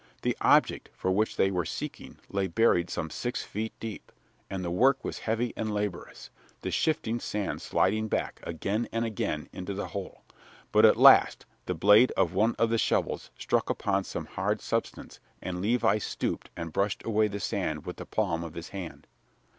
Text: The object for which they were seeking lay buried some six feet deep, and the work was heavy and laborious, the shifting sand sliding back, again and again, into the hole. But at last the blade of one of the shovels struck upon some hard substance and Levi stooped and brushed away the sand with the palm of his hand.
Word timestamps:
The 0.23 0.35
object 0.41 0.89
for 0.95 1.11
which 1.11 1.35
they 1.35 1.51
were 1.51 1.63
seeking 1.63 2.17
lay 2.27 2.47
buried 2.47 2.89
some 2.89 3.11
six 3.11 3.43
feet 3.43 3.71
deep, 3.79 4.11
and 4.49 4.65
the 4.65 4.71
work 4.71 5.05
was 5.05 5.19
heavy 5.19 5.53
and 5.55 5.71
laborious, 5.71 6.31
the 6.61 6.71
shifting 6.71 7.19
sand 7.19 7.61
sliding 7.61 8.07
back, 8.07 8.39
again 8.41 8.87
and 8.91 9.05
again, 9.05 9.47
into 9.53 9.75
the 9.75 9.89
hole. 9.89 10.23
But 10.71 10.85
at 10.87 10.97
last 10.97 11.45
the 11.67 11.75
blade 11.75 12.11
of 12.17 12.33
one 12.33 12.55
of 12.57 12.71
the 12.71 12.79
shovels 12.79 13.29
struck 13.37 13.69
upon 13.69 14.03
some 14.03 14.25
hard 14.25 14.59
substance 14.59 15.19
and 15.39 15.61
Levi 15.61 15.99
stooped 15.99 16.49
and 16.57 16.73
brushed 16.73 17.03
away 17.05 17.27
the 17.27 17.39
sand 17.39 17.85
with 17.85 17.97
the 17.97 18.05
palm 18.07 18.43
of 18.43 18.55
his 18.55 18.69
hand. 18.69 19.05